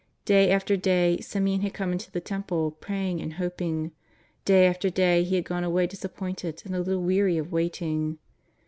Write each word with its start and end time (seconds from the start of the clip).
Day 0.25 0.49
after 0.49 0.75
day 0.75 1.19
Simeon 1.19 1.61
had 1.61 1.75
come 1.75 1.91
into 1.91 2.09
the 2.09 2.19
Temple 2.19 2.71
praying 2.71 3.21
and 3.21 3.33
hoping; 3.33 3.91
day 4.45 4.65
after 4.65 4.89
day 4.89 5.23
he 5.23 5.35
had 5.35 5.45
gone 5.45 5.63
away 5.63 5.85
disappointed 5.85 6.63
and 6.65 6.73
a 6.73 6.79
little 6.79 7.03
weary 7.03 7.37
of 7.37 7.51
waiting. 7.51 8.17